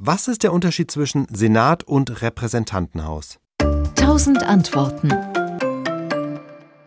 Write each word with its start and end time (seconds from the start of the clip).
Was 0.00 0.28
ist 0.28 0.44
der 0.44 0.52
Unterschied 0.52 0.92
zwischen 0.92 1.26
Senat 1.28 1.82
und 1.82 2.22
Repräsentantenhaus? 2.22 3.40
Tausend 3.96 4.44
Antworten. 4.44 5.10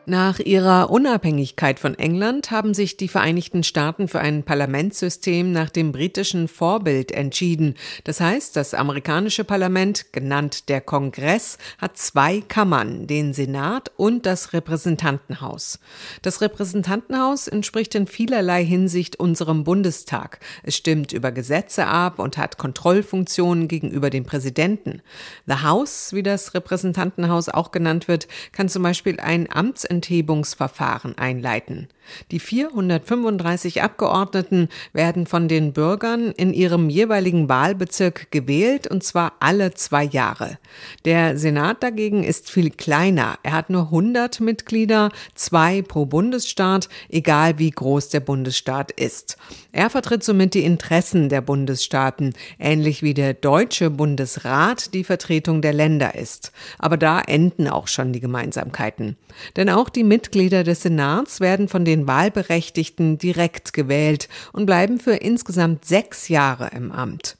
Nach 0.07 0.39
ihrer 0.39 0.89
Unabhängigkeit 0.89 1.77
von 1.77 1.93
England 1.93 2.49
haben 2.49 2.73
sich 2.73 2.97
die 2.97 3.07
Vereinigten 3.07 3.61
Staaten 3.61 4.07
für 4.07 4.19
ein 4.19 4.41
Parlamentssystem 4.41 5.51
nach 5.51 5.69
dem 5.69 5.91
britischen 5.91 6.47
Vorbild 6.47 7.11
entschieden. 7.11 7.75
Das 8.03 8.19
heißt, 8.19 8.55
das 8.55 8.73
amerikanische 8.73 9.43
Parlament, 9.43 10.11
genannt 10.11 10.69
der 10.69 10.81
Kongress, 10.81 11.59
hat 11.77 11.99
zwei 11.99 12.41
Kammern, 12.41 13.05
den 13.05 13.35
Senat 13.35 13.91
und 13.95 14.25
das 14.25 14.53
Repräsentantenhaus. 14.53 15.77
Das 16.23 16.41
Repräsentantenhaus 16.41 17.47
entspricht 17.47 17.93
in 17.93 18.07
vielerlei 18.07 18.65
Hinsicht 18.65 19.19
unserem 19.19 19.63
Bundestag. 19.63 20.39
Es 20.63 20.75
stimmt 20.75 21.13
über 21.13 21.31
Gesetze 21.31 21.85
ab 21.85 22.17
und 22.17 22.39
hat 22.39 22.57
Kontrollfunktionen 22.57 23.67
gegenüber 23.67 24.09
dem 24.09 24.25
Präsidenten. 24.25 25.03
The 25.45 25.61
House, 25.61 26.13
wie 26.13 26.23
das 26.23 26.55
Repräsentantenhaus 26.55 27.49
auch 27.49 27.69
genannt 27.69 28.07
wird, 28.07 28.27
kann 28.51 28.67
zum 28.67 28.81
Beispiel 28.81 29.19
ein 29.19 29.47
Amts 29.51 29.90
Amtsenthebungsverfahren 29.91 31.17
einleiten. 31.17 31.89
Die 32.31 32.39
435 32.39 33.81
Abgeordneten 33.81 34.69
werden 34.93 35.25
von 35.25 35.47
den 35.47 35.73
Bürgern 35.73 36.31
in 36.31 36.53
ihrem 36.53 36.89
jeweiligen 36.89 37.49
Wahlbezirk 37.49 38.31
gewählt, 38.31 38.87
und 38.87 39.03
zwar 39.03 39.33
alle 39.39 39.73
zwei 39.73 40.03
Jahre. 40.03 40.57
Der 41.05 41.37
Senat 41.37 41.83
dagegen 41.83 42.23
ist 42.23 42.49
viel 42.49 42.69
kleiner. 42.69 43.37
Er 43.43 43.53
hat 43.53 43.69
nur 43.69 43.83
100 43.83 44.39
Mitglieder, 44.39 45.09
zwei 45.35 45.81
pro 45.81 46.05
Bundesstaat, 46.05 46.89
egal 47.09 47.59
wie 47.59 47.71
groß 47.71 48.09
der 48.09 48.19
Bundesstaat 48.19 48.91
ist. 48.91 49.37
Er 49.71 49.89
vertritt 49.89 50.23
somit 50.23 50.53
die 50.53 50.65
Interessen 50.65 51.29
der 51.29 51.41
Bundesstaaten, 51.41 52.33
ähnlich 52.59 53.03
wie 53.03 53.13
der 53.13 53.33
deutsche 53.33 53.89
Bundesrat 53.89 54.93
die 54.93 55.03
Vertretung 55.03 55.61
der 55.61 55.73
Länder 55.73 56.15
ist. 56.15 56.51
Aber 56.77 56.97
da 56.97 57.21
enden 57.21 57.67
auch 57.67 57.87
schon 57.87 58.13
die 58.13 58.19
Gemeinsamkeiten. 58.19 59.17
Denn 59.55 59.69
auch 59.69 59.89
die 59.89 60.03
Mitglieder 60.03 60.63
des 60.63 60.81
Senats 60.81 61.39
werden 61.39 61.67
von 61.67 61.85
den 61.85 61.90
Wahlberechtigten 62.07 63.17
direkt 63.17 63.73
gewählt 63.73 64.29
und 64.53 64.65
bleiben 64.65 64.99
für 64.99 65.15
insgesamt 65.15 65.85
sechs 65.85 66.27
Jahre 66.27 66.71
im 66.75 66.91
Amt. 66.91 67.37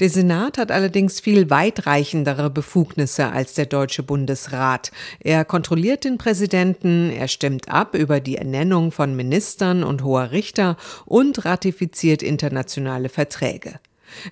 Der 0.00 0.08
Senat 0.08 0.58
hat 0.58 0.70
allerdings 0.70 1.20
viel 1.20 1.50
weitreichendere 1.50 2.50
Befugnisse 2.50 3.30
als 3.30 3.54
der 3.54 3.66
Deutsche 3.66 4.02
Bundesrat. 4.02 4.92
Er 5.20 5.44
kontrolliert 5.44 6.04
den 6.04 6.18
Präsidenten, 6.18 7.10
er 7.10 7.28
stimmt 7.28 7.68
ab 7.68 7.94
über 7.94 8.20
die 8.20 8.36
Ernennung 8.36 8.92
von 8.92 9.14
Ministern 9.16 9.82
und 9.84 10.04
hoher 10.04 10.30
Richter 10.30 10.76
und 11.04 11.44
ratifiziert 11.44 12.22
internationale 12.22 13.08
Verträge. 13.08 13.80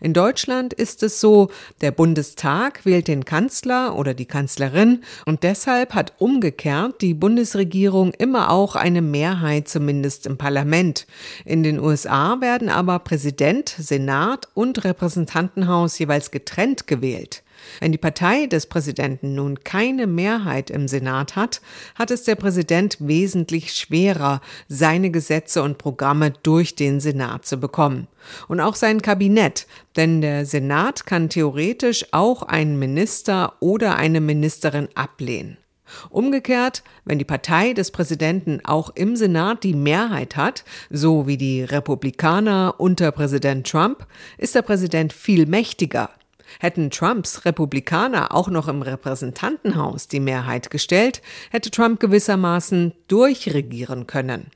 In 0.00 0.12
Deutschland 0.12 0.72
ist 0.72 1.02
es 1.02 1.20
so, 1.20 1.50
der 1.80 1.90
Bundestag 1.90 2.84
wählt 2.84 3.08
den 3.08 3.24
Kanzler 3.24 3.96
oder 3.96 4.14
die 4.14 4.26
Kanzlerin 4.26 5.02
und 5.26 5.42
deshalb 5.42 5.94
hat 5.94 6.14
umgekehrt 6.18 7.00
die 7.00 7.14
Bundesregierung 7.14 8.12
immer 8.12 8.50
auch 8.50 8.76
eine 8.76 9.02
Mehrheit 9.02 9.68
zumindest 9.68 10.26
im 10.26 10.38
Parlament. 10.38 11.06
In 11.44 11.62
den 11.62 11.80
USA 11.80 12.40
werden 12.40 12.68
aber 12.68 12.98
Präsident, 13.00 13.74
Senat 13.78 14.48
und 14.54 14.84
Repräsentantenhaus 14.84 15.98
jeweils 15.98 16.30
getrennt 16.30 16.86
gewählt. 16.86 17.42
Wenn 17.80 17.92
die 17.92 17.98
Partei 17.98 18.46
des 18.46 18.66
Präsidenten 18.66 19.34
nun 19.34 19.60
keine 19.64 20.06
Mehrheit 20.06 20.70
im 20.70 20.88
Senat 20.88 21.36
hat, 21.36 21.60
hat 21.94 22.10
es 22.10 22.24
der 22.24 22.34
Präsident 22.34 22.96
wesentlich 23.00 23.72
schwerer, 23.74 24.40
seine 24.68 25.10
Gesetze 25.10 25.62
und 25.62 25.78
Programme 25.78 26.32
durch 26.42 26.74
den 26.74 27.00
Senat 27.00 27.46
zu 27.46 27.58
bekommen. 27.58 28.06
Und 28.48 28.60
auch 28.60 28.74
sein 28.74 29.02
Kabinett, 29.02 29.66
denn 29.96 30.20
der 30.20 30.46
Senat 30.46 31.06
kann 31.06 31.28
theoretisch 31.28 32.06
auch 32.12 32.42
einen 32.42 32.78
Minister 32.78 33.54
oder 33.60 33.96
eine 33.96 34.20
Ministerin 34.20 34.88
ablehnen. 34.94 35.56
Umgekehrt, 36.08 36.82
wenn 37.04 37.18
die 37.18 37.24
Partei 37.24 37.72
des 37.72 37.90
Präsidenten 37.90 38.60
auch 38.64 38.90
im 38.94 39.16
Senat 39.16 39.64
die 39.64 39.74
Mehrheit 39.74 40.36
hat, 40.36 40.64
so 40.88 41.26
wie 41.26 41.36
die 41.36 41.62
Republikaner 41.62 42.74
unter 42.78 43.10
Präsident 43.12 43.68
Trump, 43.68 44.06
ist 44.38 44.54
der 44.54 44.62
Präsident 44.62 45.12
viel 45.12 45.46
mächtiger. 45.46 46.10
Hätten 46.58 46.90
Trumps 46.90 47.44
Republikaner 47.44 48.34
auch 48.34 48.48
noch 48.48 48.68
im 48.68 48.82
Repräsentantenhaus 48.82 50.08
die 50.08 50.20
Mehrheit 50.20 50.70
gestellt, 50.70 51.22
hätte 51.50 51.70
Trump 51.70 52.00
gewissermaßen 52.00 52.92
durchregieren 53.08 54.06
können. 54.06 54.50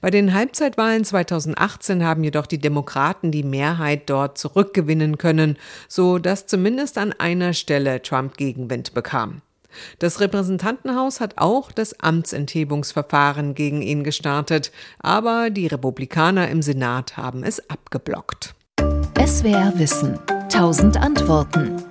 Bei 0.00 0.10
den 0.10 0.34
Halbzeitwahlen 0.34 1.04
2018 1.04 2.04
haben 2.04 2.24
jedoch 2.24 2.46
die 2.46 2.58
Demokraten 2.58 3.30
die 3.30 3.42
Mehrheit 3.42 4.08
dort 4.08 4.38
zurückgewinnen 4.38 5.18
können, 5.18 5.56
so 5.88 6.18
dass 6.18 6.46
zumindest 6.46 6.98
an 6.98 7.12
einer 7.12 7.52
Stelle 7.52 8.02
Trump 8.02 8.36
Gegenwind 8.36 8.94
bekam. 8.94 9.42
Das 9.98 10.20
Repräsentantenhaus 10.20 11.20
hat 11.20 11.38
auch 11.38 11.72
das 11.72 11.98
Amtsenthebungsverfahren 11.98 13.54
gegen 13.54 13.80
ihn 13.80 14.04
gestartet, 14.04 14.70
aber 14.98 15.48
die 15.48 15.66
Republikaner 15.66 16.48
im 16.48 16.60
Senat 16.60 17.16
haben 17.16 17.42
es 17.42 17.70
abgeblockt. 17.70 18.54
SWR 19.24 19.72
Wissen 19.76 20.18
1000 20.52 20.98
Antworten 20.98 21.81